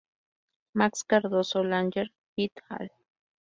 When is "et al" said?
2.37-2.89